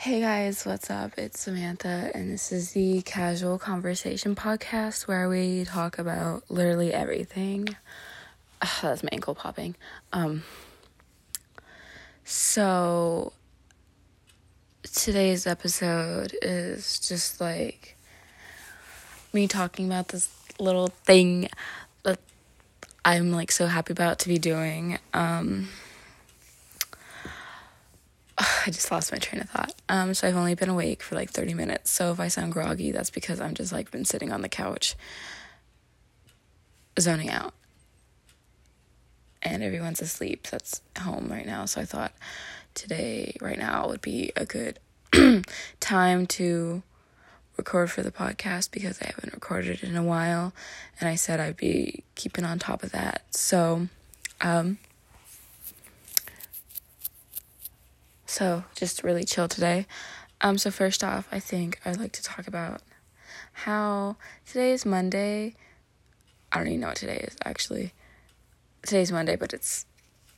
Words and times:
Hey 0.00 0.20
guys, 0.20 0.64
what's 0.64 0.88
up? 0.88 1.18
It's 1.18 1.40
Samantha, 1.40 2.10
and 2.14 2.32
this 2.32 2.52
is 2.52 2.72
the 2.72 3.02
Casual 3.02 3.58
Conversation 3.58 4.34
podcast 4.34 5.06
where 5.06 5.28
we 5.28 5.66
talk 5.66 5.98
about 5.98 6.42
literally 6.50 6.90
everything. 6.90 7.68
Ugh, 8.62 8.68
that's 8.80 9.02
my 9.02 9.10
ankle 9.12 9.34
popping. 9.34 9.74
Um, 10.14 10.42
so 12.24 13.34
today's 14.84 15.46
episode 15.46 16.34
is 16.40 16.98
just 16.98 17.38
like 17.38 17.98
me 19.34 19.46
talking 19.46 19.84
about 19.84 20.08
this 20.08 20.30
little 20.58 20.88
thing 21.04 21.46
that 22.04 22.20
I'm 23.04 23.32
like 23.32 23.52
so 23.52 23.66
happy 23.66 23.92
about 23.92 24.18
to 24.20 24.28
be 24.28 24.38
doing. 24.38 24.96
Um, 25.12 25.68
I 28.66 28.70
just 28.70 28.90
lost 28.90 29.12
my 29.12 29.18
train 29.18 29.42
of 29.42 29.50
thought. 29.50 29.74
Um, 29.88 30.14
so 30.14 30.28
I've 30.28 30.36
only 30.36 30.54
been 30.54 30.68
awake 30.68 31.02
for 31.02 31.14
like 31.14 31.30
30 31.30 31.54
minutes. 31.54 31.90
So 31.90 32.12
if 32.12 32.20
I 32.20 32.28
sound 32.28 32.52
groggy, 32.52 32.92
that's 32.92 33.10
because 33.10 33.40
I'm 33.40 33.54
just 33.54 33.72
like 33.72 33.90
been 33.90 34.04
sitting 34.04 34.32
on 34.32 34.42
the 34.42 34.48
couch, 34.48 34.96
zoning 36.98 37.30
out. 37.30 37.54
And 39.42 39.62
everyone's 39.62 40.02
asleep 40.02 40.46
that's 40.48 40.82
home 40.98 41.28
right 41.30 41.46
now. 41.46 41.64
So 41.64 41.80
I 41.80 41.84
thought 41.84 42.12
today, 42.74 43.36
right 43.40 43.58
now, 43.58 43.88
would 43.88 44.02
be 44.02 44.32
a 44.36 44.44
good 44.44 44.78
time 45.80 46.26
to 46.26 46.82
record 47.56 47.90
for 47.90 48.02
the 48.02 48.10
podcast 48.10 48.70
because 48.70 49.00
I 49.00 49.06
haven't 49.06 49.32
recorded 49.32 49.82
in 49.82 49.96
a 49.96 50.02
while. 50.02 50.52
And 50.98 51.08
I 51.08 51.14
said 51.14 51.40
I'd 51.40 51.56
be 51.56 52.04
keeping 52.14 52.44
on 52.44 52.58
top 52.58 52.82
of 52.82 52.92
that. 52.92 53.22
So, 53.30 53.88
um, 54.42 54.76
So 58.40 58.64
just 58.74 59.04
really 59.04 59.24
chill 59.24 59.48
today. 59.48 59.86
Um, 60.40 60.56
so 60.56 60.70
first 60.70 61.04
off, 61.04 61.28
I 61.30 61.38
think 61.38 61.78
I'd 61.84 61.98
like 61.98 62.12
to 62.12 62.22
talk 62.22 62.48
about 62.48 62.80
how 63.52 64.16
today 64.46 64.72
is 64.72 64.86
Monday. 64.86 65.56
I 66.50 66.56
don't 66.56 66.68
even 66.68 66.80
know 66.80 66.86
what 66.86 66.96
today 66.96 67.18
is 67.18 67.36
actually. 67.44 67.92
Today's 68.80 69.12
Monday, 69.12 69.36
but 69.36 69.52
it's 69.52 69.84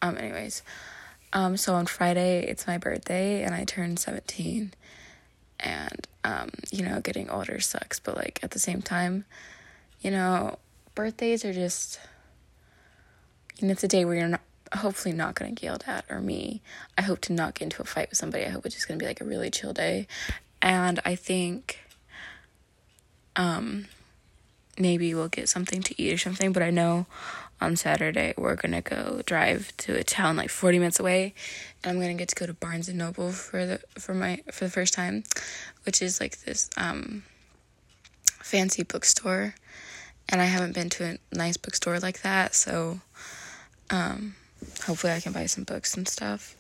um 0.03 0.19
anyways. 0.19 0.65
Um 1.33 1.57
so 1.57 1.75
on 1.75 1.87
Friday 1.87 2.45
it's 2.45 2.67
my 2.67 2.77
birthday 2.77 3.45
and 3.45 3.55
I 3.55 3.63
turned 3.63 4.01
17. 4.01 4.75
And 5.61 6.09
um 6.25 6.51
you 6.73 6.85
know, 6.85 6.99
getting 6.99 7.31
older 7.31 7.61
sucks, 7.61 8.01
but 8.01 8.17
like 8.17 8.41
at 8.43 8.51
the 8.51 8.59
same 8.59 8.83
time, 8.83 9.27
you 10.01 10.11
know, 10.11 10.59
birthdays 10.97 11.45
are 11.45 11.53
just 11.53 12.01
And 13.61 13.71
it's 13.71 13.85
a 13.85 13.89
day 13.89 14.05
where 14.05 14.17
you're 14.17 14.27
not 14.27 14.41
hopefully 14.79 15.15
not 15.15 15.35
gonna 15.35 15.53
get 15.53 15.63
yelled 15.63 15.85
at 15.87 16.05
or 16.09 16.21
me. 16.21 16.63
I 16.97 17.03
hope 17.03 17.21
to 17.23 17.33
not 17.33 17.55
get 17.55 17.65
into 17.65 17.83
a 17.83 17.85
fight 17.85 18.11
with 18.11 18.19
somebody. 18.19 18.45
I 18.45 18.49
hope 18.49 18.67
it's 18.67 18.75
just 18.75 18.89
gonna 18.89 18.99
be 18.99 19.07
like 19.07 19.21
a 19.21 19.25
really 19.25 19.51
chill 19.51 19.73
day. 19.73 20.07
And 20.61 21.01
I 21.05 21.15
think 21.15 21.81
um 23.37 23.87
maybe 24.79 25.15
we'll 25.15 25.29
get 25.29 25.49
something 25.49 25.83
to 25.83 26.03
eat 26.03 26.13
or 26.13 26.19
something, 26.19 26.53
but 26.53 26.63
I 26.63 26.71
know 26.71 27.07
on 27.61 27.77
Saturday 27.77 28.35
we're 28.37 28.57
gonna 28.57 28.81
go 28.83 29.23
drive 29.27 29.77
to 29.79 29.95
a 29.95 30.03
town 30.03 30.37
like 30.37 30.51
40 30.51 30.79
minutes 30.79 30.99
away 30.99 31.35
and 31.85 31.93
I'm 31.93 32.01
gonna 32.01 32.15
get 32.15 32.29
to 32.29 32.35
go 32.35 32.47
to 32.47 32.55
Barnes 32.55 32.89
and 32.89 32.99
Noble 32.99 33.31
for 33.33 33.67
the 33.67 33.81
for 33.99 34.15
my 34.15 34.43
for 34.51 34.65
the 34.65 34.71
first 34.71 34.95
time, 34.95 35.25
which 35.85 36.01
is 36.03 36.21
like 36.21 36.41
this 36.41 36.71
um 36.77 37.25
fancy 38.41 38.83
bookstore. 38.83 39.55
And 40.29 40.41
I 40.41 40.45
haven't 40.47 40.75
been 40.75 40.89
to 40.91 41.19
a 41.33 41.37
nice 41.37 41.57
bookstore 41.57 41.99
like 41.99 42.23
that, 42.23 42.55
so 42.55 43.01
um 43.91 44.35
hopefully 44.85 45.13
I 45.13 45.21
can 45.21 45.33
buy 45.33 45.47
some 45.47 45.65
books 45.65 45.97
and 45.97 46.07
stuff. 46.09 46.57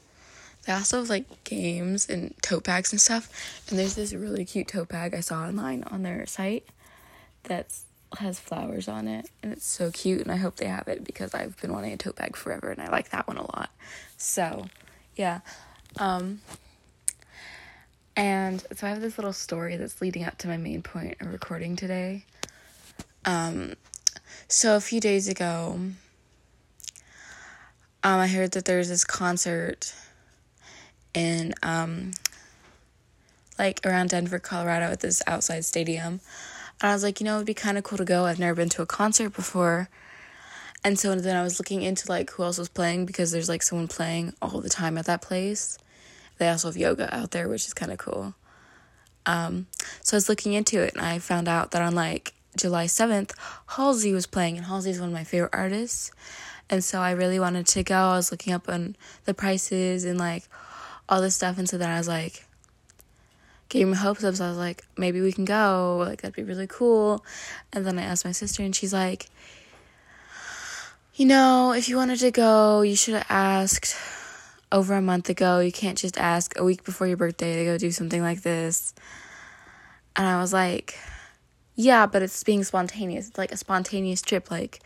They 0.66 0.72
also 0.72 0.98
have 0.98 1.08
like 1.08 1.44
games 1.44 2.08
and 2.08 2.34
tote 2.42 2.64
bags 2.64 2.92
and 2.92 3.00
stuff. 3.00 3.30
And 3.68 3.78
there's 3.78 3.94
this 3.94 4.12
really 4.12 4.44
cute 4.44 4.68
tote 4.68 4.88
bag 4.88 5.14
I 5.14 5.20
saw 5.20 5.42
online 5.42 5.82
on 5.84 6.02
their 6.02 6.24
site 6.26 6.66
that 7.44 7.66
has 8.18 8.38
flowers 8.38 8.88
on 8.88 9.08
it 9.08 9.30
and 9.42 9.52
it's 9.52 9.66
so 9.66 9.90
cute 9.90 10.20
and 10.20 10.30
I 10.30 10.36
hope 10.36 10.56
they 10.56 10.66
have 10.66 10.88
it 10.88 11.04
because 11.04 11.34
I've 11.34 11.58
been 11.60 11.72
wanting 11.72 11.92
a 11.92 11.96
tote 11.96 12.16
bag 12.16 12.36
forever 12.36 12.70
and 12.70 12.80
I 12.80 12.88
like 12.90 13.10
that 13.10 13.26
one 13.26 13.36
a 13.36 13.42
lot. 13.42 13.70
So, 14.16 14.66
yeah. 15.16 15.40
Um 15.98 16.40
and 18.14 18.62
so 18.74 18.86
I 18.86 18.90
have 18.90 19.00
this 19.00 19.16
little 19.16 19.32
story 19.32 19.76
that's 19.76 20.02
leading 20.02 20.24
up 20.24 20.36
to 20.38 20.48
my 20.48 20.58
main 20.58 20.82
point 20.82 21.16
of 21.20 21.32
recording 21.32 21.76
today. 21.76 22.24
Um 23.24 23.74
so 24.48 24.76
a 24.76 24.80
few 24.80 25.00
days 25.00 25.28
ago, 25.28 25.78
um, 28.04 28.20
I 28.20 28.26
heard 28.26 28.52
that 28.52 28.64
there's 28.64 28.88
this 28.88 29.04
concert 29.04 29.94
in 31.14 31.54
um, 31.62 32.12
like 33.58 33.80
around 33.84 34.10
Denver, 34.10 34.38
Colorado, 34.38 34.86
at 34.86 35.00
this 35.00 35.22
outside 35.26 35.64
stadium. 35.64 36.20
And 36.80 36.90
I 36.90 36.94
was 36.94 37.04
like, 37.04 37.20
you 37.20 37.24
know, 37.24 37.36
it'd 37.36 37.46
be 37.46 37.54
kind 37.54 37.78
of 37.78 37.84
cool 37.84 37.98
to 37.98 38.04
go. 38.04 38.24
I've 38.24 38.38
never 38.38 38.54
been 38.54 38.68
to 38.70 38.82
a 38.82 38.86
concert 38.86 39.30
before. 39.30 39.88
And 40.84 40.98
so 40.98 41.14
then 41.14 41.36
I 41.36 41.42
was 41.42 41.60
looking 41.60 41.82
into 41.82 42.08
like 42.08 42.30
who 42.30 42.42
else 42.42 42.58
was 42.58 42.68
playing 42.68 43.06
because 43.06 43.30
there's 43.30 43.48
like 43.48 43.62
someone 43.62 43.88
playing 43.88 44.34
all 44.42 44.60
the 44.60 44.68
time 44.68 44.98
at 44.98 45.06
that 45.06 45.22
place. 45.22 45.78
They 46.38 46.48
also 46.48 46.68
have 46.68 46.76
yoga 46.76 47.14
out 47.14 47.30
there, 47.30 47.48
which 47.48 47.66
is 47.66 47.74
kind 47.74 47.92
of 47.92 47.98
cool. 47.98 48.34
Um, 49.26 49.66
so 50.02 50.16
I 50.16 50.18
was 50.18 50.28
looking 50.28 50.54
into 50.54 50.80
it 50.80 50.94
and 50.94 51.04
I 51.04 51.20
found 51.20 51.46
out 51.46 51.70
that 51.70 51.82
on 51.82 51.94
like 51.94 52.34
July 52.56 52.86
7th, 52.86 53.32
Halsey 53.76 54.12
was 54.12 54.26
playing, 54.26 54.56
and 54.56 54.66
Halsey 54.66 54.90
is 54.90 55.00
one 55.00 55.08
of 55.08 55.14
my 55.14 55.24
favorite 55.24 55.54
artists. 55.54 56.10
And 56.72 56.82
so 56.82 57.00
I 57.00 57.10
really 57.10 57.38
wanted 57.38 57.66
to 57.66 57.84
go. 57.84 57.94
I 57.94 58.16
was 58.16 58.30
looking 58.32 58.54
up 58.54 58.66
on 58.66 58.96
the 59.26 59.34
prices 59.34 60.06
and 60.06 60.18
like 60.18 60.44
all 61.06 61.20
this 61.20 61.36
stuff. 61.36 61.58
And 61.58 61.68
so 61.68 61.76
then 61.76 61.90
I 61.90 61.98
was 61.98 62.08
like, 62.08 62.46
getting 63.68 63.90
my 63.90 63.96
hopes 63.96 64.24
up. 64.24 64.34
So 64.34 64.46
I 64.46 64.48
was 64.48 64.56
like, 64.56 64.82
maybe 64.96 65.20
we 65.20 65.32
can 65.32 65.44
go. 65.44 66.02
Like, 66.04 66.22
that'd 66.22 66.34
be 66.34 66.42
really 66.42 66.66
cool. 66.66 67.24
And 67.74 67.84
then 67.86 67.98
I 67.98 68.02
asked 68.02 68.24
my 68.24 68.32
sister, 68.32 68.62
and 68.62 68.74
she's 68.74 68.92
like, 68.92 69.26
you 71.14 71.26
know, 71.26 71.72
if 71.72 71.90
you 71.90 71.96
wanted 71.96 72.18
to 72.20 72.30
go, 72.30 72.80
you 72.80 72.96
should 72.96 73.14
have 73.14 73.26
asked 73.28 73.94
over 74.70 74.94
a 74.94 75.02
month 75.02 75.28
ago. 75.28 75.60
You 75.60 75.72
can't 75.72 75.98
just 75.98 76.18
ask 76.18 76.58
a 76.58 76.64
week 76.64 76.84
before 76.84 77.06
your 77.06 77.18
birthday 77.18 77.56
to 77.56 77.64
go 77.66 77.76
do 77.76 77.90
something 77.90 78.22
like 78.22 78.42
this. 78.42 78.94
And 80.16 80.26
I 80.26 80.40
was 80.40 80.54
like, 80.54 80.98
yeah, 81.76 82.06
but 82.06 82.22
it's 82.22 82.42
being 82.42 82.64
spontaneous. 82.64 83.28
It's 83.28 83.38
like 83.38 83.52
a 83.52 83.58
spontaneous 83.58 84.22
trip. 84.22 84.50
Like, 84.50 84.80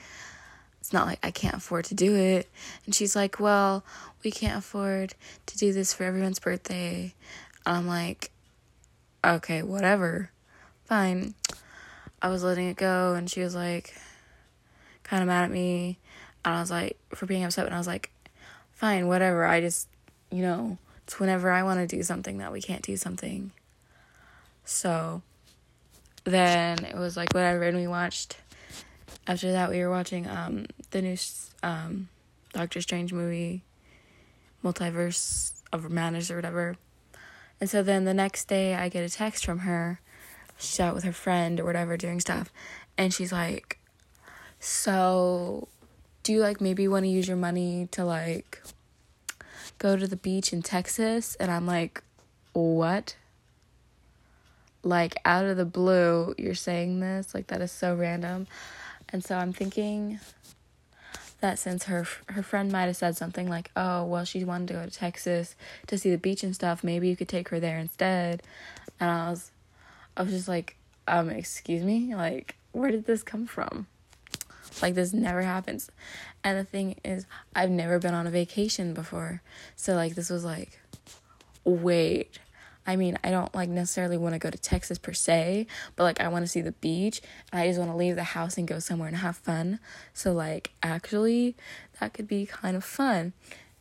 it's 0.86 0.92
not 0.92 1.06
like 1.06 1.19
I 1.20 1.32
can't 1.32 1.56
afford 1.56 1.86
to 1.86 1.97
do 1.97 2.14
it. 2.14 2.48
And 2.84 2.94
she's 2.94 3.16
like, 3.16 3.41
Well, 3.41 3.84
we 4.22 4.30
can't 4.30 4.56
afford 4.56 5.14
to 5.47 5.58
do 5.58 5.72
this 5.72 5.92
for 5.92 6.04
everyone's 6.04 6.38
birthday. 6.38 7.12
And 7.66 7.76
I'm 7.78 7.88
like, 7.88 8.30
Okay, 9.24 9.62
whatever. 9.62 10.30
Fine. 10.84 11.34
I 12.22 12.28
was 12.28 12.44
letting 12.44 12.69
it 12.69 12.76
go, 12.76 13.14
and 13.14 13.28
she 13.28 13.41
was 13.41 13.52
like, 13.52 13.97
kind 15.02 15.24
of 15.24 15.26
mad 15.26 15.42
at 15.42 15.50
me. 15.50 15.98
And 16.44 16.54
I 16.54 16.60
was 16.60 16.70
like, 16.70 16.97
for 17.08 17.26
being 17.26 17.42
upset. 17.42 17.66
And 17.66 17.74
I 17.74 17.78
was 17.78 17.88
like, 17.88 18.12
Fine, 18.70 19.08
whatever. 19.08 19.44
I 19.44 19.60
just, 19.60 19.88
you 20.30 20.42
know, 20.42 20.78
it's 21.03 21.18
whenever 21.18 21.50
I 21.50 21.64
want 21.64 21.80
to 21.80 21.97
do 21.97 22.04
something 22.04 22.38
that 22.38 22.53
we 22.53 22.62
can't 22.62 22.82
do 22.82 22.97
something. 22.97 23.50
So 24.64 25.22
then 26.22 26.84
it 26.84 26.94
was 26.94 27.16
like 27.16 27.34
whatever, 27.34 27.64
and 27.64 27.76
we 27.76 27.88
watched 27.88 28.36
after 29.26 29.53
that 29.53 29.70
we 29.70 29.81
were 29.81 29.91
watching 29.91 30.28
um 30.28 30.66
the 30.91 31.03
new 31.03 31.16
um 31.62 32.09
Doctor 32.53 32.81
Strange 32.81 33.12
movie 33.12 33.62
Multiverse 34.64 35.53
of 35.72 35.91
Madness 35.91 36.31
or 36.31 36.37
whatever. 36.37 36.76
And 37.60 37.69
so 37.69 37.82
then 37.82 38.04
the 38.04 38.15
next 38.15 38.47
day 38.48 38.75
I 38.75 38.88
get 38.88 39.04
a 39.04 39.09
text 39.09 39.44
from 39.44 39.60
her. 39.60 40.00
She's 40.59 40.81
out 40.81 40.94
with 40.94 41.04
her 41.04 41.12
friend 41.12 41.60
or 41.60 41.65
whatever 41.65 41.97
doing 41.97 42.20
stuff. 42.20 42.53
And 42.97 43.12
she's 43.12 43.32
like, 43.32 43.78
So 44.59 45.69
do 46.22 46.32
you 46.32 46.41
like 46.41 46.60
maybe 46.60 46.88
want 46.88 47.04
to 47.04 47.09
use 47.09 47.28
your 47.28 47.36
money 47.36 47.88
to 47.92 48.04
like 48.04 48.62
go 49.78 49.97
to 49.97 50.06
the 50.06 50.16
beach 50.16 50.53
in 50.53 50.62
Texas? 50.62 51.34
And 51.36 51.50
I'm 51.50 51.66
like, 51.66 52.03
What? 52.53 53.16
Like 54.83 55.16
out 55.24 55.45
of 55.45 55.56
the 55.56 55.65
blue, 55.65 56.34
you're 56.39 56.54
saying 56.54 57.01
this? 57.01 57.34
Like 57.34 57.48
that 57.48 57.60
is 57.60 57.72
so 57.72 57.95
random. 57.95 58.47
And 59.08 59.24
so 59.24 59.36
I'm 59.36 59.53
thinking 59.53 60.20
that 61.41 61.58
since 61.58 61.84
her 61.84 62.06
her 62.28 62.42
friend 62.42 62.72
might 62.72 62.86
have 62.86 62.97
said 62.97 63.16
something 63.16 63.48
like, 63.48 63.70
"Oh, 63.76 64.04
well, 64.04 64.24
she 64.24 64.44
wanted 64.44 64.68
to 64.68 64.74
go 64.74 64.84
to 64.84 64.91
Texas 64.91 65.54
to 65.86 65.98
see 65.98 66.10
the 66.10 66.18
beach 66.18 66.42
and 66.42 66.54
stuff. 66.54 66.82
Maybe 66.82 67.08
you 67.08 67.16
could 67.16 67.28
take 67.28 67.48
her 67.50 67.60
there 67.60 67.78
instead." 67.78 68.42
And 68.98 69.10
I 69.10 69.30
was, 69.30 69.50
I 70.16 70.22
was 70.22 70.32
just 70.32 70.48
like, 70.48 70.76
um, 71.06 71.28
excuse 71.30 71.84
me, 71.84 72.14
like, 72.14 72.56
where 72.72 72.91
did 72.91 73.06
this 73.06 73.22
come 73.22 73.47
from? 73.47 73.86
Like 74.82 74.94
this 74.94 75.12
never 75.12 75.42
happens. 75.42 75.91
And 76.44 76.58
the 76.58 76.64
thing 76.64 76.97
is, 77.04 77.26
I've 77.54 77.70
never 77.70 77.98
been 77.98 78.14
on 78.14 78.26
a 78.26 78.30
vacation 78.30 78.94
before, 78.94 79.42
so 79.74 79.94
like 79.94 80.14
this 80.14 80.30
was 80.30 80.44
like, 80.44 80.80
wait, 81.64 82.38
I 82.86 82.97
mean, 82.97 83.18
I 83.24 83.30
don't 83.30 83.54
like 83.54 83.68
necessarily 83.68 84.16
want 84.16 84.34
to 84.34 84.38
go 84.38 84.50
to 84.50 84.59
Texas 84.59 84.98
per 84.98 85.12
se, 85.12 85.66
but 85.97 86.04
like 86.04 86.21
I 86.21 86.28
want 86.28 86.44
to 86.44 86.48
see 86.48 86.60
the 86.60 86.72
beach 86.72 87.21
I 87.53 87.66
just 87.66 87.78
want 87.78 87.91
to 87.91 87.97
leave 87.97 88.16
the 88.16 88.24
house 88.24 88.56
and 88.59 88.66
go 88.68 88.78
somewhere 88.78 89.09
and 89.09 89.16
have 89.18 89.36
fun. 89.36 89.80
So 90.15 90.33
like 90.33 90.71
actually 90.83 91.56
that 92.00 92.15
could 92.15 92.28
be 92.28 92.47
kind 92.47 92.77
of 92.77 92.84
fun. 92.84 93.33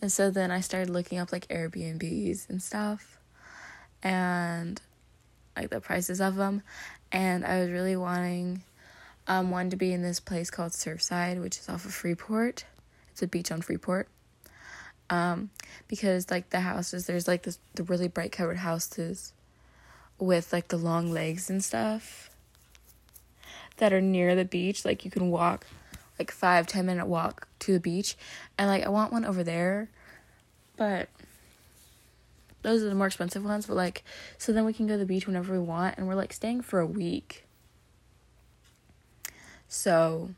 And 0.01 0.11
so 0.11 0.29
then 0.29 0.51
I 0.51 0.59
started 0.61 0.89
looking 0.89 1.17
up 1.19 1.31
like 1.31 1.47
Airbnbs 1.47 2.49
and 2.49 2.61
stuff. 2.61 3.19
and 4.03 4.81
like 5.55 5.69
the 5.69 5.81
prices 5.81 6.21
of 6.21 6.35
them. 6.35 6.61
And 7.11 7.45
I 7.45 7.61
was 7.61 7.69
really 7.69 7.95
wanting 7.95 8.63
um, 9.27 9.51
one 9.51 9.69
to 9.69 9.75
be 9.75 9.93
in 9.93 10.01
this 10.01 10.19
place 10.19 10.51
called 10.51 10.73
Surfside, 10.73 11.41
which 11.41 11.57
is 11.57 11.69
off 11.69 11.85
of 11.85 11.93
Freeport. 11.93 12.65
It's 13.11 13.23
a 13.23 13.27
beach 13.27 13.51
on 13.51 13.61
Freeport. 13.61 14.07
Um, 15.09 15.51
because 15.87 16.31
like 16.31 16.49
the 16.49 16.61
houses, 16.61 17.05
there's 17.05 17.27
like 17.27 17.43
this 17.43 17.59
the 17.75 17.83
really 17.83 18.07
bright 18.07 18.31
colored 18.31 18.57
houses 18.57 19.33
with 20.17 20.51
like 20.53 20.69
the 20.69 20.77
long 20.77 21.11
legs 21.11 21.49
and 21.49 21.63
stuff 21.63 22.29
that 23.77 23.93
are 23.93 24.01
near 24.01 24.35
the 24.35 24.45
beach. 24.45 24.85
Like 24.85 25.05
you 25.05 25.11
can 25.11 25.29
walk 25.29 25.65
like 26.17 26.31
five, 26.31 26.67
ten 26.67 26.85
minute 26.85 27.07
walk 27.07 27.47
to 27.59 27.73
the 27.73 27.79
beach. 27.79 28.15
And 28.57 28.67
like 28.67 28.83
I 28.83 28.89
want 28.89 29.11
one 29.11 29.25
over 29.25 29.43
there. 29.43 29.89
But 30.77 31.09
those 32.61 32.81
are 32.83 32.89
the 32.89 32.95
more 32.95 33.07
expensive 33.07 33.45
ones, 33.45 33.67
but 33.67 33.75
like 33.75 34.03
so 34.37 34.51
then 34.51 34.65
we 34.65 34.73
can 34.73 34.87
go 34.87 34.93
to 34.93 34.99
the 34.99 35.05
beach 35.05 35.27
whenever 35.27 35.53
we 35.53 35.59
want 35.59 35.97
and 35.97 36.07
we're 36.07 36.15
like 36.15 36.33
staying 36.33 36.61
for 36.61 36.79
a 36.79 36.87
week. 36.87 37.45
So 39.67 40.31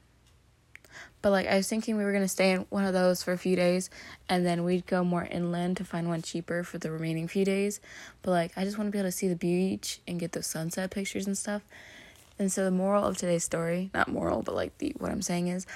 but 1.27 1.31
like 1.31 1.47
I 1.47 1.57
was 1.57 1.67
thinking 1.67 1.97
we 1.97 2.05
were 2.05 2.13
gonna 2.13 2.29
stay 2.29 2.51
in 2.51 2.65
one 2.69 2.85
of 2.85 2.93
those 2.93 3.21
for 3.21 3.33
a 3.33 3.37
few 3.37 3.57
days 3.57 3.89
and 4.29 4.45
then 4.45 4.63
we'd 4.63 4.85
go 4.85 5.03
more 5.03 5.27
inland 5.29 5.75
to 5.75 5.83
find 5.83 6.07
one 6.07 6.21
cheaper 6.21 6.63
for 6.63 6.77
the 6.77 6.89
remaining 6.89 7.27
few 7.27 7.43
days. 7.43 7.81
But 8.21 8.31
like 8.31 8.51
I 8.55 8.63
just 8.63 8.77
wanna 8.77 8.91
be 8.91 8.97
able 8.97 9.09
to 9.09 9.11
see 9.11 9.27
the 9.27 9.35
beach 9.35 9.99
and 10.07 10.21
get 10.21 10.31
those 10.31 10.47
sunset 10.47 10.89
pictures 10.89 11.27
and 11.27 11.37
stuff. 11.37 11.63
And 12.39 12.49
so 12.49 12.63
the 12.63 12.71
moral 12.71 13.03
of 13.03 13.17
today's 13.17 13.43
story, 13.43 13.89
not 13.93 14.07
moral, 14.07 14.41
but 14.41 14.55
like 14.55 14.77
the 14.77 14.95
what 14.99 15.11
I'm 15.11 15.21
saying 15.21 15.49
is 15.49 15.67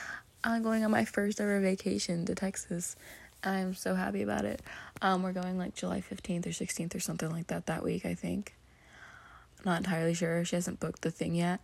I'm 0.42 0.64
going 0.64 0.86
on 0.86 0.92
my 0.92 1.04
first 1.04 1.42
ever 1.42 1.60
vacation 1.60 2.26
to 2.28 2.34
Texas. 2.34 2.96
I'm 3.44 3.74
so 3.74 3.96
happy 3.96 4.22
about 4.22 4.46
it. 4.46 4.62
Um, 5.02 5.22
we're 5.22 5.34
going 5.34 5.58
like 5.58 5.76
July 5.76 6.00
15th 6.00 6.46
or 6.46 6.52
16th 6.52 6.96
or 6.96 7.02
something 7.02 7.30
like 7.30 7.48
that 7.48 7.66
that 7.66 7.84
week, 7.84 8.06
I 8.06 8.14
think. 8.14 8.56
not 9.66 9.80
entirely 9.80 10.14
sure. 10.14 10.46
She 10.46 10.56
hasn't 10.56 10.80
booked 10.80 11.02
the 11.02 11.12
thing 11.12 11.36
yet 11.36 11.60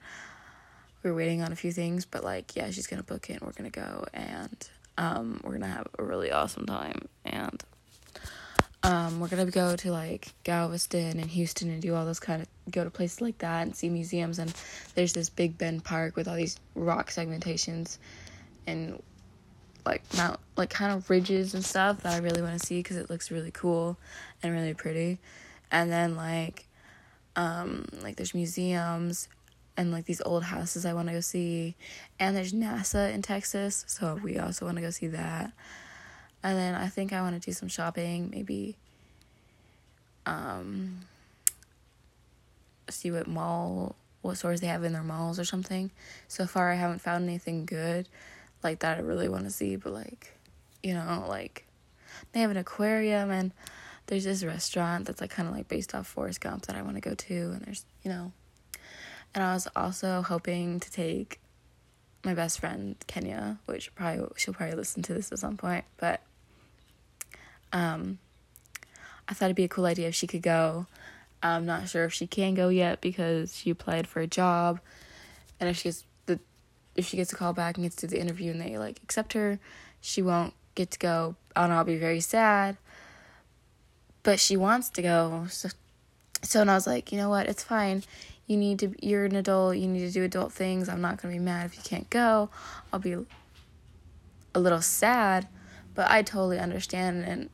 we're 1.07 1.15
waiting 1.15 1.41
on 1.41 1.51
a 1.51 1.55
few 1.55 1.71
things, 1.71 2.05
but 2.05 2.23
like, 2.23 2.55
yeah, 2.55 2.69
she's 2.69 2.87
gonna 2.87 3.03
book 3.03 3.29
it 3.29 3.33
and 3.33 3.41
we're 3.43 3.53
gonna 3.53 3.69
go 3.69 4.05
and 4.13 4.69
um, 4.97 5.39
we're 5.43 5.53
gonna 5.53 5.67
have 5.67 5.87
a 5.97 6.03
really 6.03 6.31
awesome 6.31 6.65
time 6.65 7.07
and 7.23 7.63
um, 8.83 9.19
we're 9.19 9.29
gonna 9.29 9.45
go 9.45 9.75
to 9.75 9.91
like 9.91 10.33
Galveston 10.43 11.19
and 11.19 11.29
Houston 11.29 11.69
and 11.69 11.81
do 11.81 11.95
all 11.95 12.05
those 12.05 12.19
kind 12.19 12.41
of 12.41 12.47
go 12.71 12.83
to 12.83 12.89
places 12.89 13.21
like 13.21 13.37
that 13.37 13.61
and 13.61 13.75
see 13.75 13.89
museums 13.89 14.37
and 14.37 14.53
there's 14.95 15.13
this 15.13 15.29
Big 15.29 15.57
Bend 15.57 15.83
Park 15.83 16.15
with 16.15 16.27
all 16.27 16.35
these 16.35 16.59
rock 16.75 17.09
segmentations 17.09 17.97
and 18.65 19.01
like 19.85 20.03
mount 20.17 20.39
like 20.57 20.69
kind 20.69 20.91
of 20.91 21.09
ridges 21.09 21.53
and 21.53 21.63
stuff 21.63 22.03
that 22.03 22.13
I 22.13 22.17
really 22.17 22.41
want 22.41 22.59
to 22.59 22.65
see 22.65 22.79
because 22.79 22.97
it 22.97 23.09
looks 23.09 23.31
really 23.31 23.51
cool 23.51 23.97
and 24.43 24.53
really 24.53 24.73
pretty. 24.73 25.19
And 25.71 25.89
then 25.89 26.17
like 26.17 26.67
um 27.37 27.85
like 28.01 28.17
there's 28.17 28.33
museums 28.33 29.29
and 29.77 29.91
like 29.91 30.05
these 30.05 30.21
old 30.21 30.43
houses 30.43 30.85
I 30.85 30.93
want 30.93 31.07
to 31.07 31.13
go 31.13 31.21
see. 31.21 31.75
And 32.19 32.35
there's 32.35 32.51
NASA 32.51 33.13
in 33.13 33.21
Texas, 33.21 33.85
so 33.87 34.19
we 34.21 34.39
also 34.39 34.65
want 34.65 34.77
to 34.77 34.81
go 34.81 34.89
see 34.89 35.07
that. 35.07 35.53
And 36.43 36.57
then 36.57 36.75
I 36.75 36.87
think 36.87 37.13
I 37.13 37.21
want 37.21 37.41
to 37.41 37.45
do 37.45 37.53
some 37.53 37.69
shopping, 37.69 38.29
maybe 38.31 38.75
um 40.25 41.01
see 42.89 43.11
what 43.11 43.27
mall 43.27 43.95
what 44.21 44.35
stores 44.35 44.59
they 44.59 44.67
have 44.67 44.83
in 44.83 44.91
their 44.91 45.03
malls 45.03 45.39
or 45.39 45.45
something. 45.45 45.91
So 46.27 46.45
far 46.45 46.71
I 46.71 46.75
haven't 46.75 46.99
found 46.99 47.23
anything 47.23 47.65
good 47.65 48.09
like 48.63 48.79
that 48.79 48.97
I 48.97 49.01
really 49.01 49.29
want 49.29 49.45
to 49.45 49.51
see, 49.51 49.75
but 49.75 49.93
like 49.93 50.33
you 50.83 50.93
know, 50.93 51.25
like 51.27 51.65
they 52.31 52.39
have 52.39 52.51
an 52.51 52.57
aquarium 52.57 53.29
and 53.29 53.51
there's 54.07 54.23
this 54.23 54.43
restaurant 54.43 55.05
that's 55.05 55.21
like 55.21 55.29
kind 55.29 55.47
of 55.47 55.53
like 55.53 55.67
based 55.67 55.93
off 55.93 56.07
Forrest 56.07 56.41
Gump 56.41 56.65
that 56.65 56.75
I 56.75 56.81
want 56.81 56.95
to 56.95 57.01
go 57.01 57.13
to 57.13 57.33
and 57.51 57.61
there's, 57.61 57.85
you 58.03 58.09
know, 58.09 58.31
and 59.37 59.43
I 59.45 59.53
was 59.53 59.67
also 59.75 60.23
hoping 60.23 60.79
to 60.79 60.91
take 60.91 61.39
my 62.25 62.33
best 62.33 62.59
friend 62.59 62.95
Kenya, 63.05 63.59
which 63.67 63.93
probably 63.93 64.25
she'll 64.35 64.55
probably 64.55 64.75
listen 64.75 65.03
to 65.03 65.13
this 65.13 65.31
at 65.31 65.37
some 65.37 65.57
point, 65.57 65.85
but 65.97 66.21
um 67.71 68.17
I 69.29 69.35
thought 69.35 69.45
it'd 69.45 69.55
be 69.55 69.63
a 69.63 69.67
cool 69.67 69.85
idea 69.85 70.07
if 70.07 70.15
she 70.15 70.25
could 70.25 70.41
go. 70.41 70.87
I'm 71.43 71.67
not 71.67 71.87
sure 71.87 72.05
if 72.05 72.13
she 72.13 72.25
can 72.25 72.55
go 72.55 72.69
yet 72.69 72.99
because 72.99 73.55
she 73.55 73.69
applied 73.69 74.07
for 74.07 74.21
a 74.21 74.27
job 74.27 74.79
and 75.59 75.69
if 75.69 75.77
she 75.77 75.89
gets 75.89 76.03
the 76.25 76.39
if 76.95 77.05
she 77.05 77.15
gets 77.15 77.31
a 77.31 77.35
call 77.35 77.53
back 77.53 77.77
and 77.77 77.85
gets 77.85 77.97
to 77.97 78.07
the 78.07 78.19
interview 78.19 78.49
and 78.49 78.59
they 78.59 78.79
like 78.79 78.99
accept 79.03 79.33
her, 79.33 79.59
she 80.01 80.23
won't 80.23 80.55
get 80.73 80.89
to 80.89 80.97
go 80.97 81.35
and 81.55 81.71
I'll 81.71 81.83
be 81.83 81.97
very 81.97 82.21
sad. 82.21 82.77
But 84.23 84.39
she 84.39 84.57
wants 84.57 84.89
to 84.89 85.03
go. 85.03 85.45
So 85.51 85.69
so 86.41 86.61
and 86.61 86.71
I 86.71 86.75
was 86.75 86.87
like, 86.87 87.11
you 87.11 87.17
know 87.17 87.29
what, 87.29 87.47
it's 87.47 87.63
fine. 87.63 88.03
You 88.45 88.57
need 88.57 88.79
to 88.79 88.93
you're 89.05 89.25
an 89.25 89.35
adult. 89.35 89.77
You 89.77 89.87
need 89.87 90.07
to 90.07 90.11
do 90.11 90.23
adult 90.23 90.53
things. 90.53 90.87
I'm 90.87 91.01
not 91.01 91.21
going 91.21 91.33
to 91.33 91.39
be 91.39 91.43
mad 91.43 91.65
if 91.65 91.75
you 91.75 91.83
can't 91.83 92.09
go. 92.09 92.49
I'll 92.91 92.99
be 92.99 93.15
a 94.55 94.59
little 94.59 94.81
sad 94.81 95.47
but 95.97 96.09
i 96.09 96.21
totally 96.21 96.59
understand 96.59 97.25
and 97.25 97.49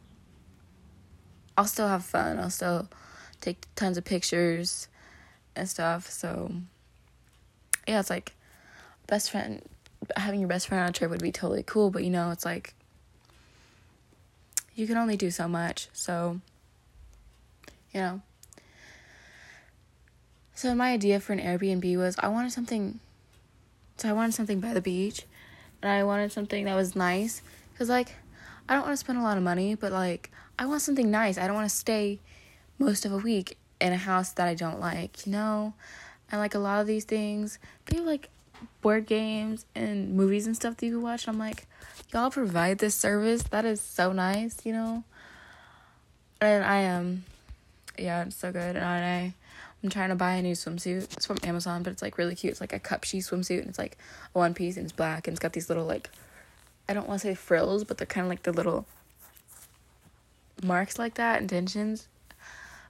i'll 1.58 1.66
still 1.66 1.88
have 1.88 2.04
fun. 2.04 2.38
I'll 2.38 2.50
still 2.50 2.88
take 3.42 3.66
tons 3.76 3.98
of 3.98 4.06
pictures 4.06 4.88
and 5.56 5.68
stuff. 5.68 6.10
So 6.10 6.52
yeah 7.88 8.00
it's 8.00 8.10
like 8.10 8.34
best 9.08 9.32
friend 9.32 9.62
having 10.16 10.40
your 10.40 10.50
best 10.50 10.68
friend 10.68 10.84
on 10.84 10.90
a 10.90 10.94
trip 10.94 11.10
would 11.10 11.22
be 11.22 11.32
totally 11.32 11.64
cool 11.64 11.90
but 11.90 12.04
you 12.04 12.10
know 12.10 12.32
it's 12.32 12.46
like 12.46 12.74
you 14.76 14.88
can 14.88 14.98
only 14.98 15.18
do 15.18 15.32
so 15.32 15.48
much. 15.48 15.88
So 15.94 16.40
you 17.94 18.00
know 18.02 18.22
so 20.56 20.74
my 20.76 20.92
idea 20.92 21.20
for 21.20 21.34
an 21.34 21.40
Airbnb 21.40 21.98
was 21.98 22.16
I 22.20 22.28
wanted 22.28 22.52
something 22.52 23.00
so 23.98 24.10
I 24.10 24.14
wanted 24.14 24.34
something 24.34 24.60
by 24.60 24.74
the 24.74 24.82
beach 24.82 25.26
and 25.82 25.92
I 25.92 26.04
wanted 26.04 26.32
something 26.32 26.66
that 26.66 26.76
was 26.76 26.96
nice 26.96 27.42
cuz 27.78 27.90
like 27.90 28.16
I 28.68 28.76
don't 28.76 28.84
want 28.84 28.94
to 28.94 28.98
spend 28.98 29.20
a 29.20 29.22
lot 29.22 29.38
of 29.38 29.44
money, 29.44 29.76
but 29.76 29.92
like 29.92 30.32
I 30.58 30.66
want 30.66 30.82
something 30.82 31.12
nice. 31.12 31.38
I 31.38 31.48
don't 31.48 31.56
want 31.56 31.70
to 31.70 31.76
stay 31.76 32.20
most 32.80 33.06
of 33.06 33.12
a 33.12 33.18
week 33.18 33.58
in 33.82 33.92
a 33.92 33.98
house 33.98 34.32
that 34.34 34.48
I 34.48 34.54
don't 34.54 34.80
like, 34.80 35.26
you 35.26 35.32
know? 35.32 35.74
And 36.32 36.40
like 36.40 36.56
a 36.56 36.60
lot 36.60 36.80
of 36.80 36.88
these 36.88 37.04
things, 37.04 37.60
they 37.86 37.98
have 37.98 38.06
like 38.06 38.30
board 38.82 39.06
games 39.06 39.66
and 39.76 40.16
movies 40.16 40.48
and 40.48 40.56
stuff 40.56 40.78
that 40.78 40.86
you 40.86 40.94
can 40.94 41.02
watch. 41.02 41.28
I'm 41.28 41.38
like, 41.38 41.68
y'all 42.14 42.32
provide 42.32 42.78
this 42.80 42.96
service. 42.96 43.44
That 43.44 43.66
is 43.66 43.82
so 43.82 44.14
nice, 44.14 44.66
you 44.66 44.72
know? 44.72 45.04
And 46.40 46.64
I 46.64 46.80
am 46.80 47.02
um, 47.02 47.24
yeah, 47.98 48.24
it's 48.24 48.38
so 48.38 48.52
good. 48.52 48.76
And 48.76 48.86
I 48.86 49.34
I'm 49.84 49.90
trying 49.90 50.10
to 50.10 50.16
buy 50.16 50.36
a 50.36 50.42
new 50.42 50.54
swimsuit. 50.54 51.14
It's 51.14 51.26
from 51.26 51.38
Amazon, 51.44 51.84
but 51.84 51.92
it's 51.92 52.02
like 52.02 52.18
really 52.18 52.36
cute. 52.36 52.52
It's 52.52 52.62
like 52.62 52.72
a 52.72 52.80
cup 52.80 53.02
Cupshe 53.02 53.20
swimsuit 53.20 53.60
and 53.60 53.68
it's 53.68 53.78
like 53.78 53.98
a 54.34 54.40
one 54.40 54.54
piece 54.54 54.78
and 54.78 54.86
it's 54.86 54.94
black 54.94 55.28
and 55.28 55.34
it's 55.34 55.42
got 55.42 55.54
these 55.54 55.68
little 55.68 55.86
like 55.86 56.10
I 56.88 56.94
don't 56.94 57.08
want 57.08 57.22
to 57.22 57.28
say 57.28 57.36
frills, 57.36 57.84
but 57.84 57.98
they're 57.98 58.08
kind 58.08 58.26
of 58.26 58.30
like 58.30 58.44
the 58.44 58.52
little 58.52 58.86
marks 60.62 61.00
like 61.00 61.16
that, 61.16 61.42
intentions, 61.42 62.08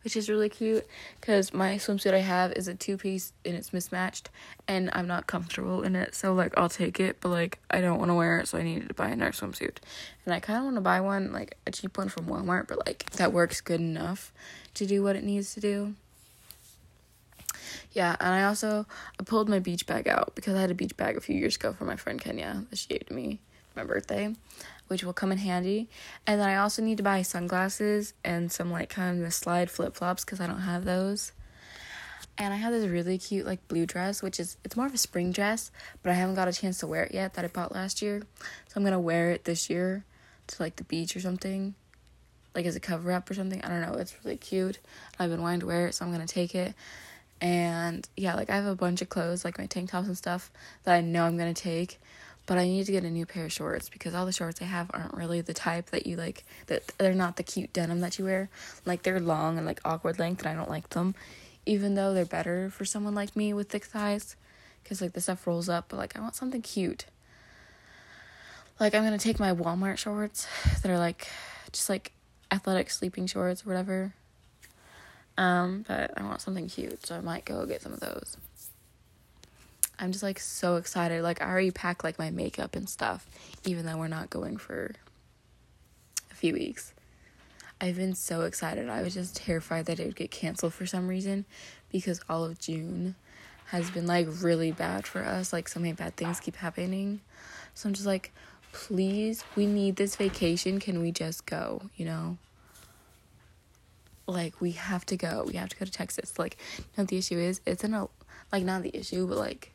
which 0.04 0.16
is 0.16 0.30
really 0.30 0.50
cute 0.50 0.86
because 1.20 1.54
my 1.54 1.76
swimsuit 1.76 2.14
I 2.14 2.20
have 2.20 2.52
is 2.54 2.68
a 2.68 2.74
two 2.74 2.98
piece 2.98 3.34
and 3.46 3.56
it's 3.56 3.72
mismatched 3.72 4.30
and 4.68 4.90
I'm 4.94 5.08
not 5.08 5.28
comfortable 5.28 5.84
in 5.84 5.96
it. 5.96 6.16
So, 6.16 6.34
like, 6.34 6.58
I'll 6.58 6.70
take 6.70 7.00
it, 7.00 7.18
but 7.22 7.30
like, 7.30 7.60
I 7.70 7.82
don't 7.82 8.00
want 8.00 8.10
to 8.10 8.16
wear 8.16 8.40
it, 8.40 8.48
so 8.48 8.58
I 8.58 8.64
needed 8.64 8.88
to 8.88 8.94
buy 8.94 9.10
another 9.10 9.32
swimsuit. 9.32 9.78
And 10.26 10.34
I 10.34 10.40
kind 10.40 10.58
of 10.58 10.66
want 10.66 10.76
to 10.78 10.82
buy 10.82 11.00
one, 11.00 11.32
like 11.32 11.58
a 11.68 11.72
cheap 11.72 11.98
one 11.98 12.10
from 12.10 12.26
Walmart, 12.26 12.68
but 12.68 12.86
like, 12.86 13.10
that 13.12 13.32
works 13.32 13.62
good 13.62 13.80
enough 13.80 14.34
to 14.74 14.86
do 14.86 15.04
what 15.04 15.16
it 15.16 15.24
needs 15.24 15.54
to 15.54 15.60
do. 15.60 15.96
Yeah, 17.92 18.16
and 18.20 18.30
I 18.34 18.44
also 18.44 18.86
I 19.20 19.24
pulled 19.24 19.50
my 19.50 19.60
beach 19.60 19.86
bag 19.86 20.08
out 20.08 20.34
because 20.36 20.56
I 20.56 20.62
had 20.62 20.72
a 20.72 20.76
beach 20.76 20.98
bag 20.98 21.18
a 21.18 21.22
few 21.22 21.36
years 21.36 21.56
ago 21.56 21.74
for 21.74 21.86
my 21.86 21.96
friend 21.96 22.20
Kenya 22.20 22.66
that 22.70 22.78
she 22.78 22.88
gave 22.88 23.06
to 23.08 23.14
me 23.14 23.40
my 23.76 23.84
birthday, 23.84 24.36
which 24.88 25.04
will 25.04 25.14
come 25.14 25.32
in 25.32 25.38
handy. 25.40 25.90
And 26.28 26.40
then 26.40 26.50
I 26.50 26.58
also 26.58 26.82
need 26.82 26.98
to 26.98 27.04
buy 27.04 27.22
sunglasses 27.22 28.14
and 28.24 28.52
some 28.52 28.72
like 28.72 28.90
kind 28.90 29.24
of 29.24 29.34
slide 29.34 29.70
flip 29.70 29.96
flops 29.96 30.24
because 30.24 30.40
I 30.40 30.48
don't 30.48 30.62
have 30.62 30.86
those. 30.86 31.32
And 32.38 32.54
I 32.54 32.58
have 32.58 32.74
this 32.74 32.88
really 32.88 33.18
cute 33.18 33.46
like 33.46 33.68
blue 33.68 33.86
dress, 33.86 34.24
which 34.24 34.40
is 34.40 34.58
it's 34.64 34.76
more 34.76 34.88
of 34.88 34.94
a 34.94 34.98
spring 34.98 35.32
dress, 35.32 35.72
but 36.02 36.12
I 36.12 36.16
haven't 36.16 36.36
got 36.36 36.48
a 36.48 36.54
chance 36.54 36.80
to 36.80 36.88
wear 36.88 37.04
it 37.04 37.14
yet 37.14 37.36
that 37.36 37.46
I 37.46 37.48
bought 37.48 37.74
last 37.74 38.02
year. 38.02 38.24
So 38.40 38.74
I'm 38.76 38.84
gonna 38.84 39.00
wear 39.00 39.32
it 39.32 39.46
this 39.46 39.70
year 39.70 40.04
to 40.48 40.62
like 40.62 40.78
the 40.78 40.84
beach 40.84 41.16
or 41.16 41.20
something. 41.20 41.76
Like 42.56 42.66
as 42.66 42.76
a 42.76 42.80
cover 42.80 43.12
up 43.12 43.30
or 43.30 43.34
something. 43.34 43.64
I 43.64 43.70
don't 43.70 43.82
know, 43.82 44.00
it's 44.00 44.16
really 44.24 44.38
cute. 44.38 44.80
I've 45.20 45.30
been 45.30 45.42
wanting 45.42 45.62
to 45.62 45.66
wear 45.66 45.88
it, 45.88 45.96
so 45.96 46.06
I'm 46.06 46.12
gonna 46.12 46.28
take 46.28 46.56
it 46.56 46.74
and 47.44 48.08
yeah, 48.16 48.36
like 48.36 48.50
I 48.50 48.56
have 48.56 48.66
a 48.66 48.74
bunch 48.74 49.02
of 49.02 49.10
clothes, 49.10 49.44
like 49.44 49.58
my 49.58 49.66
tank 49.66 49.92
tops 49.92 50.08
and 50.08 50.18
stuff, 50.18 50.50
that 50.86 50.96
I 50.96 51.02
know 51.02 51.26
I'm 51.26 51.38
gonna 51.38 51.54
take. 51.54 52.00
But 52.46 52.58
I 52.58 52.64
need 52.64 52.86
to 52.86 52.92
get 52.94 53.04
a 53.04 53.10
new 53.10 53.26
pair 53.26 53.46
of 53.46 53.52
shorts 53.52 53.90
because 53.90 54.16
all 54.16 54.26
the 54.26 54.32
shorts 54.32 54.62
I 54.62 54.66
have 54.66 54.90
aren't 54.94 55.14
really 55.14 55.42
the 55.42 55.54
type 55.54 55.88
that 55.92 56.08
you 56.08 56.16
like. 56.16 56.46
That 56.68 56.94
they're 56.98 57.14
not 57.14 57.36
the 57.36 57.44
cute 57.44 57.74
denim 57.74 58.00
that 58.00 58.18
you 58.18 58.26
wear. 58.26 58.50
Like 58.86 59.04
they're 59.04 59.20
long 59.20 59.58
and 59.58 59.68
like 59.68 59.82
awkward 59.84 60.20
length, 60.20 60.40
and 60.40 60.50
I 60.50 60.56
don't 60.56 60.70
like 60.70 60.90
them. 60.92 61.16
Even 61.66 61.96
though 61.96 62.14
they're 62.14 62.26
better 62.26 62.70
for 62.70 62.86
someone 62.86 63.14
like 63.14 63.36
me 63.36 63.54
with 63.54 63.70
thick 63.70 63.84
thighs, 63.86 64.38
because 64.82 65.02
like 65.02 65.12
the 65.12 65.20
stuff 65.20 65.46
rolls 65.46 65.68
up. 65.68 65.88
But 65.90 65.98
like 65.98 66.18
I 66.18 66.22
want 66.22 66.36
something 66.36 66.62
cute. 66.62 67.08
Like 68.80 68.96
I'm 68.96 69.04
gonna 69.04 69.18
take 69.18 69.40
my 69.40 69.54
Walmart 69.54 69.98
shorts 69.98 70.48
that 70.82 70.90
are 70.90 70.98
like 70.98 71.28
just 71.74 71.90
like 71.90 72.14
athletic 72.54 72.90
sleeping 72.90 73.28
shorts 73.28 73.66
or 73.66 73.70
whatever 73.70 74.14
Um, 75.38 75.84
but 75.88 76.12
I 76.18 76.24
want 76.24 76.42
something 76.42 76.68
cute, 76.68 77.06
so 77.06 77.16
I 77.16 77.22
might 77.22 77.46
go 77.46 77.66
get 77.66 77.82
some 77.82 77.94
of 77.94 78.00
those. 78.00 78.38
I'm 80.00 80.12
just 80.12 80.24
like 80.24 80.40
so 80.40 80.76
excited. 80.76 81.24
Like 81.24 81.42
I 81.42 81.50
already 81.50 81.72
packed 81.72 82.04
like 82.04 82.20
my 82.20 82.30
makeup 82.30 82.76
and 82.76 82.90
stuff, 82.90 83.28
even 83.66 83.86
though 83.86 83.98
we're 83.98 84.08
not 84.08 84.30
going 84.30 84.58
for 84.58 84.94
a 86.32 86.36
few 86.36 86.54
weeks. 86.54 86.94
I've 87.80 87.96
been 87.96 88.16
so 88.16 88.42
excited. 88.42 88.90
I 88.90 89.02
was 89.02 89.14
just 89.14 89.36
terrified 89.36 89.86
that 89.86 90.00
it 90.00 90.06
would 90.06 90.16
get 90.16 90.32
canceled 90.32 90.74
for 90.74 90.86
some 90.86 91.08
reason 91.08 91.46
because 91.92 92.22
all 92.30 92.44
of 92.44 92.60
June 92.60 93.16
has 93.68 93.90
been 93.92 94.08
like 94.08 94.28
really 94.42 94.72
bad 94.72 95.06
for 95.06 95.24
us. 95.24 95.52
Like 95.52 95.68
so 95.68 95.80
many 95.80 95.94
bad 95.94 96.16
things 96.16 96.40
keep 96.40 96.56
happening. 96.56 97.22
So 97.74 97.90
I'm 97.90 97.94
just 97.94 98.06
like, 98.06 98.32
please, 98.72 99.44
we 99.56 99.66
need 99.66 99.96
this 99.96 100.16
vacation. 100.16 100.80
Can 100.80 101.02
we 101.02 101.12
just 101.12 101.46
go, 101.46 101.90
you 101.96 102.06
know? 102.06 102.38
Like 104.26 104.62
we 104.62 104.72
have 104.72 105.06
to 105.08 105.18
go. 105.18 105.44
We 105.48 105.54
have 105.54 105.70
to 105.70 105.76
go 105.76 105.86
to 105.86 105.92
Texas. 105.92 106.40
Like, 106.40 106.58
know 106.98 107.04
the 107.04 107.18
issue 107.18 107.38
is? 107.38 107.62
It's 107.66 107.84
an 107.84 108.08
like 108.52 108.64
not 108.64 108.84
the 108.84 108.96
issue, 108.96 109.28
but 109.28 109.38
like 109.38 109.74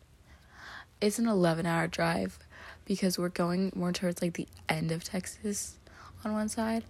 it's 1.00 1.18
an 1.18 1.28
11 1.28 1.66
hour 1.66 1.86
drive 1.86 2.38
because 2.84 3.18
we're 3.18 3.28
going 3.28 3.72
more 3.74 3.92
towards 3.92 4.22
like 4.22 4.34
the 4.34 4.48
end 4.68 4.90
of 4.90 5.04
Texas 5.04 5.76
on 6.24 6.32
one 6.32 6.48
side. 6.48 6.84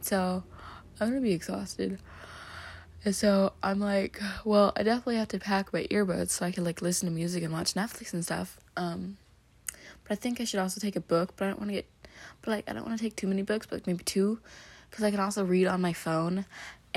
So 0.00 0.42
I'm 1.00 1.08
gonna 1.08 1.20
be 1.20 1.32
exhausted. 1.32 1.98
And 3.04 3.14
so 3.14 3.52
I'm 3.62 3.78
like, 3.78 4.20
well, 4.44 4.72
I 4.74 4.82
definitely 4.82 5.16
have 5.16 5.28
to 5.28 5.38
pack 5.38 5.72
my 5.72 5.84
earbuds 5.84 6.30
so 6.30 6.44
I 6.44 6.50
can 6.50 6.64
like 6.64 6.82
listen 6.82 7.08
to 7.08 7.14
music 7.14 7.44
and 7.44 7.52
watch 7.52 7.74
Netflix 7.74 8.12
and 8.12 8.24
stuff. 8.24 8.58
Um, 8.76 9.16
but 10.02 10.12
I 10.12 10.14
think 10.16 10.40
I 10.40 10.44
should 10.44 10.60
also 10.60 10.80
take 10.80 10.96
a 10.96 11.00
book, 11.00 11.34
but 11.36 11.44
I 11.44 11.48
don't 11.48 11.60
want 11.60 11.70
to 11.70 11.74
get, 11.74 11.86
but 12.42 12.50
like 12.50 12.68
I 12.68 12.72
don't 12.72 12.84
want 12.84 12.98
to 12.98 13.04
take 13.04 13.14
too 13.14 13.28
many 13.28 13.42
books, 13.42 13.66
but 13.66 13.76
like 13.76 13.86
maybe 13.86 14.04
two, 14.04 14.40
because 14.90 15.04
I 15.04 15.10
can 15.10 15.20
also 15.20 15.44
read 15.44 15.66
on 15.66 15.80
my 15.80 15.92
phone 15.92 16.46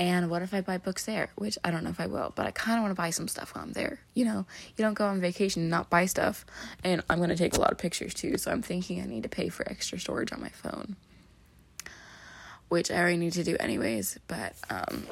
and 0.00 0.30
what 0.30 0.40
if 0.40 0.54
I 0.54 0.62
buy 0.62 0.78
books 0.78 1.04
there? 1.04 1.28
Which 1.36 1.58
I 1.62 1.70
don't 1.70 1.84
know 1.84 1.90
if 1.90 2.00
I 2.00 2.06
will, 2.06 2.32
but 2.34 2.46
I 2.46 2.52
kind 2.52 2.78
of 2.78 2.82
want 2.84 2.92
to 2.92 3.00
buy 3.00 3.10
some 3.10 3.28
stuff 3.28 3.54
while 3.54 3.62
I'm 3.62 3.74
there. 3.74 4.00
You 4.14 4.24
know, 4.24 4.46
you 4.74 4.82
don't 4.82 4.94
go 4.94 5.06
on 5.06 5.20
vacation 5.20 5.60
and 5.60 5.70
not 5.70 5.90
buy 5.90 6.06
stuff. 6.06 6.46
And 6.82 7.02
I'm 7.10 7.18
going 7.18 7.28
to 7.28 7.36
take 7.36 7.54
a 7.54 7.60
lot 7.60 7.70
of 7.70 7.76
pictures 7.76 8.14
too, 8.14 8.38
so 8.38 8.50
I'm 8.50 8.62
thinking 8.62 9.02
I 9.02 9.04
need 9.04 9.24
to 9.24 9.28
pay 9.28 9.50
for 9.50 9.68
extra 9.70 10.00
storage 10.00 10.32
on 10.32 10.40
my 10.40 10.48
phone. 10.48 10.96
Which 12.68 12.90
I 12.90 12.96
already 12.96 13.18
need 13.18 13.34
to 13.34 13.44
do 13.44 13.58
anyways, 13.60 14.18
but 14.26 14.54
um 14.70 15.06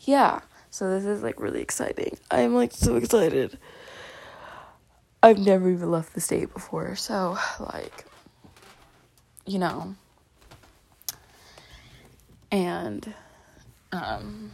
yeah. 0.00 0.40
So 0.70 0.90
this 0.90 1.06
is 1.06 1.22
like 1.22 1.40
really 1.40 1.62
exciting. 1.62 2.18
I'm 2.30 2.54
like 2.54 2.72
so 2.72 2.96
excited. 2.96 3.58
I've 5.22 5.38
never 5.38 5.70
even 5.70 5.90
left 5.90 6.14
the 6.14 6.20
state 6.20 6.52
before, 6.52 6.96
so 6.96 7.38
like 7.58 8.04
you 9.46 9.58
know, 9.58 9.94
and 12.50 13.14
um 13.92 14.50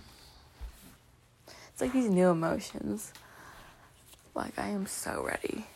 it's 1.73 1.81
like 1.81 1.93
these 1.93 2.09
new 2.09 2.29
emotions. 2.29 3.13
Like 4.35 4.59
i 4.59 4.69
am 4.69 4.87
so 4.87 5.23
ready. 5.23 5.67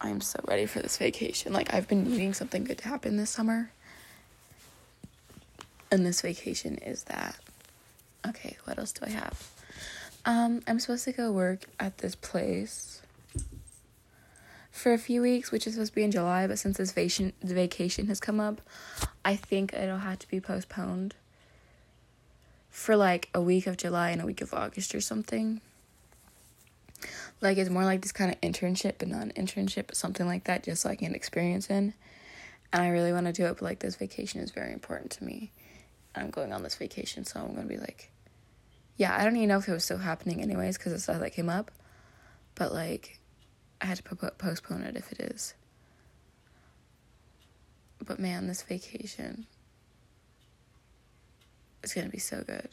I 0.00 0.08
am 0.08 0.20
so 0.20 0.40
ready 0.46 0.66
for 0.66 0.80
this 0.80 0.96
vacation. 0.96 1.52
Like 1.52 1.72
i've 1.74 1.88
been 1.88 2.04
needing 2.04 2.34
something 2.34 2.64
good 2.64 2.78
to 2.78 2.88
happen 2.88 3.16
this 3.16 3.30
summer. 3.30 3.70
And 5.90 6.06
this 6.06 6.20
vacation 6.20 6.76
is 6.78 7.04
that. 7.04 7.36
Okay 8.28 8.56
what 8.64 8.78
else 8.78 8.92
do 8.92 9.06
i 9.06 9.10
have? 9.10 9.50
Um 10.24 10.62
i'm 10.66 10.78
supposed 10.78 11.04
to 11.04 11.12
go 11.12 11.32
work 11.32 11.66
at 11.78 11.98
this 11.98 12.14
place 12.14 13.02
for 14.70 14.92
a 14.92 14.98
few 14.98 15.20
weeks, 15.20 15.50
which 15.52 15.66
is 15.66 15.74
supposed 15.74 15.92
to 15.92 15.96
be 15.96 16.04
in 16.04 16.10
July, 16.10 16.46
but 16.46 16.58
since 16.58 16.78
this 16.78 16.92
vacation 16.92 17.32
vacation 17.42 18.06
has 18.06 18.18
come 18.20 18.40
up, 18.40 18.62
I 19.24 19.36
think 19.36 19.74
it'll 19.74 19.98
have 19.98 20.18
to 20.20 20.28
be 20.28 20.40
postponed 20.40 21.14
for 22.70 22.96
like 22.96 23.28
a 23.34 23.40
week 23.40 23.66
of 23.66 23.76
July 23.76 24.10
and 24.10 24.22
a 24.22 24.26
week 24.26 24.40
of 24.40 24.54
August 24.54 24.94
or 24.94 25.00
something. 25.00 25.60
Like 27.40 27.58
it's 27.58 27.70
more 27.70 27.84
like 27.84 28.02
this 28.02 28.12
kind 28.12 28.30
of 28.30 28.40
internship, 28.40 28.94
but 28.98 29.08
not 29.08 29.22
an 29.22 29.32
internship, 29.32 29.88
but 29.88 29.96
something 29.96 30.26
like 30.26 30.44
that, 30.44 30.62
just 30.62 30.86
I 30.86 30.94
can 30.94 31.14
experience 31.14 31.68
in. 31.68 31.94
And 32.72 32.82
I 32.82 32.88
really 32.88 33.12
want 33.12 33.26
to 33.26 33.32
do 33.32 33.46
it, 33.46 33.54
but 33.54 33.62
like 33.62 33.80
this 33.80 33.96
vacation 33.96 34.40
is 34.40 34.50
very 34.52 34.72
important 34.72 35.10
to 35.12 35.24
me. 35.24 35.50
I'm 36.14 36.30
going 36.30 36.52
on 36.52 36.62
this 36.62 36.74
vacation, 36.74 37.24
so 37.24 37.40
I'm 37.40 37.54
gonna 37.54 37.66
be 37.66 37.78
like, 37.78 38.10
yeah, 38.96 39.16
I 39.16 39.24
don't 39.24 39.36
even 39.36 39.48
know 39.48 39.58
if 39.58 39.68
it 39.68 39.72
was 39.72 39.84
still 39.84 39.98
happening 39.98 40.40
anyways, 40.42 40.76
because 40.76 40.92
it's 40.92 41.04
stuff 41.04 41.20
that 41.20 41.30
came 41.30 41.48
up. 41.48 41.70
But 42.54 42.72
like, 42.72 43.18
I 43.80 43.86
had 43.86 43.98
to 43.98 44.02
postpone 44.38 44.82
it 44.82 44.96
if 44.96 45.10
it 45.12 45.20
is. 45.20 45.54
But 48.04 48.18
man, 48.18 48.46
this 48.46 48.62
vacation 48.62 49.46
it's 51.82 51.94
gonna 51.94 52.08
be 52.08 52.18
so 52.18 52.42
good. 52.46 52.68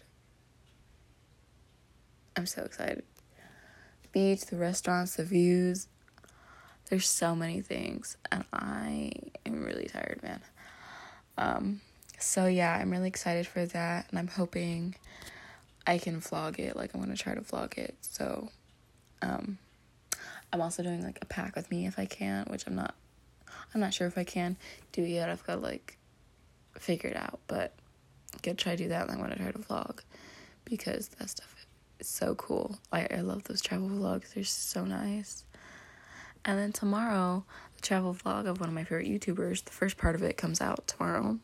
I'm 2.36 2.46
so 2.46 2.64
excited. 2.64 3.04
Beach, 4.12 4.46
the 4.46 4.58
restaurants, 4.58 5.16
the 5.16 5.24
views. 5.24 5.88
There's 6.90 7.08
so 7.08 7.36
many 7.36 7.62
things, 7.62 8.16
and 8.32 8.46
I 8.54 9.12
am 9.46 9.64
really 9.66 9.88
tired, 9.88 10.22
man. 10.24 10.42
Um, 11.38 11.82
so 12.18 12.46
yeah, 12.46 12.76
I'm 12.76 12.92
really 12.92 13.08
excited 13.10 13.48
for 13.48 13.66
that, 13.66 14.08
and 14.10 14.20
I'm 14.20 14.28
hoping 14.28 14.96
I 15.86 15.98
can 15.98 16.22
vlog 16.22 16.60
it. 16.60 16.76
Like 16.76 16.94
I'm 16.94 17.02
gonna 17.02 17.16
try 17.16 17.36
to 17.36 17.42
vlog 17.42 17.78
it. 17.78 17.96
So, 18.02 18.50
um, 19.22 19.58
I'm 20.54 20.62
also 20.62 20.84
doing 20.84 21.04
like 21.04 21.20
a 21.22 21.26
pack 21.26 21.56
with 21.56 21.70
me 21.70 21.88
if 21.88 22.00
I 22.00 22.06
can, 22.06 22.46
which 22.50 22.68
I'm 22.68 22.76
not. 22.76 22.96
I'm 23.74 23.82
not 23.82 23.94
sure 23.94 24.08
if 24.08 24.18
I 24.18 24.24
can 24.24 24.58
do 24.92 25.02
yet. 25.02 25.30
I've 25.30 25.46
got 25.46 25.62
like 25.62 25.98
figured 26.80 27.16
out, 27.16 27.40
but 27.48 27.74
gonna 28.42 28.56
try 28.56 28.76
to 28.76 28.84
do 28.84 28.90
that 28.90 29.04
and 29.04 29.12
I'm 29.12 29.20
gonna 29.20 29.36
try 29.36 29.52
to 29.52 29.60
vlog 29.60 30.00
because 30.66 31.10
that 31.20 31.30
stuff 31.30 31.66
is 32.00 32.08
so 32.08 32.36
cool. 32.36 32.78
I, 32.92 33.08
I 33.12 33.22
love 33.22 33.44
those 33.46 33.62
travel 33.62 33.90
vlogs, 33.90 34.34
they're 34.34 34.44
so 34.44 34.86
nice. 34.86 35.44
And 36.46 36.58
then 36.58 36.72
tomorrow, 36.72 37.44
the 37.76 37.82
travel 37.82 38.14
vlog 38.14 38.48
of 38.48 38.60
one 38.60 38.70
of 38.70 38.76
my 38.76 38.84
favorite 38.84 39.08
YouTubers, 39.08 39.64
the 39.66 39.72
first 39.72 39.98
part 39.98 40.16
of 40.16 40.24
it 40.24 40.38
comes 40.38 40.62
out 40.62 40.88
tomorrow. 40.88 41.40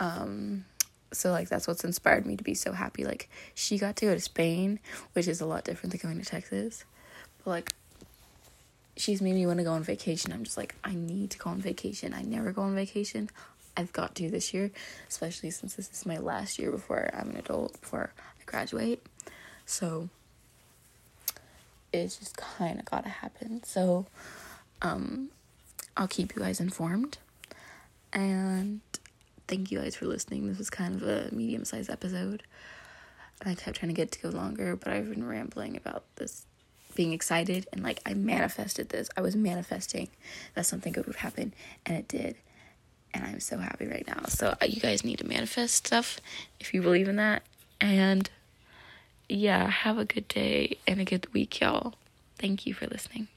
Um 0.00 0.64
so 1.12 1.30
like 1.30 1.48
that's 1.48 1.66
what's 1.66 1.84
inspired 1.84 2.26
me 2.26 2.36
to 2.36 2.44
be 2.44 2.54
so 2.54 2.72
happy. 2.72 3.04
Like 3.04 3.28
she 3.54 3.78
got 3.78 3.96
to 3.96 4.06
go 4.06 4.14
to 4.14 4.20
Spain, 4.20 4.78
which 5.14 5.26
is 5.26 5.40
a 5.40 5.46
lot 5.46 5.64
different 5.64 5.92
than 5.92 6.00
going 6.00 6.22
to 6.22 6.28
Texas. 6.28 6.84
But 7.44 7.50
like 7.50 7.74
she's 8.98 9.22
made 9.22 9.34
me 9.34 9.46
want 9.46 9.58
to 9.58 9.64
go 9.64 9.72
on 9.72 9.82
vacation. 9.82 10.32
I'm 10.32 10.44
just 10.44 10.56
like, 10.56 10.74
I 10.84 10.94
need 10.94 11.30
to 11.30 11.38
go 11.38 11.50
on 11.50 11.60
vacation. 11.60 12.12
I 12.12 12.22
never 12.22 12.52
go 12.52 12.62
on 12.62 12.74
vacation. 12.74 13.30
I've 13.78 13.92
got 13.92 14.16
to 14.16 14.28
this 14.28 14.52
year, 14.52 14.72
especially 15.08 15.50
since 15.50 15.74
this 15.74 15.88
is 15.92 16.04
my 16.04 16.18
last 16.18 16.58
year 16.58 16.72
before 16.72 17.08
I'm 17.14 17.30
an 17.30 17.36
adult, 17.36 17.80
before 17.80 18.10
I 18.18 18.44
graduate. 18.44 19.06
So 19.66 20.08
it's 21.92 22.16
just 22.16 22.36
kind 22.36 22.80
of 22.80 22.86
got 22.86 23.04
to 23.04 23.08
happen. 23.08 23.62
So 23.62 24.06
um, 24.82 25.28
I'll 25.96 26.08
keep 26.08 26.34
you 26.34 26.42
guys 26.42 26.58
informed. 26.58 27.18
And 28.12 28.80
thank 29.46 29.70
you 29.70 29.78
guys 29.78 29.94
for 29.94 30.06
listening. 30.06 30.48
This 30.48 30.58
was 30.58 30.70
kind 30.70 31.00
of 31.00 31.08
a 31.08 31.32
medium 31.32 31.64
sized 31.64 31.88
episode. 31.88 32.42
I 33.46 33.54
kept 33.54 33.76
trying 33.76 33.90
to 33.90 33.94
get 33.94 34.10
to 34.10 34.20
go 34.20 34.30
longer, 34.30 34.74
but 34.74 34.92
I've 34.92 35.08
been 35.08 35.24
rambling 35.24 35.76
about 35.76 36.02
this 36.16 36.46
being 36.96 37.12
excited 37.12 37.68
and 37.72 37.84
like 37.84 38.00
I 38.04 38.14
manifested 38.14 38.88
this. 38.88 39.08
I 39.16 39.20
was 39.20 39.36
manifesting 39.36 40.08
that 40.54 40.66
something 40.66 40.92
good 40.92 41.06
would 41.06 41.16
happen 41.16 41.54
and 41.86 41.96
it 41.96 42.08
did 42.08 42.34
and 43.14 43.24
I'm 43.24 43.40
so 43.40 43.58
happy 43.58 43.86
right 43.86 44.06
now. 44.06 44.24
So 44.28 44.56
uh, 44.60 44.66
you 44.66 44.80
guys 44.80 45.04
need 45.04 45.18
to 45.18 45.26
manifest 45.26 45.74
stuff 45.86 46.20
if 46.60 46.74
you 46.74 46.82
believe 46.82 47.08
in 47.08 47.16
that. 47.16 47.42
And 47.80 48.28
yeah, 49.28 49.68
have 49.68 49.98
a 49.98 50.04
good 50.04 50.28
day 50.28 50.78
and 50.86 51.00
a 51.00 51.04
good 51.04 51.32
week, 51.32 51.60
y'all. 51.60 51.94
Thank 52.38 52.66
you 52.66 52.74
for 52.74 52.86
listening. 52.86 53.28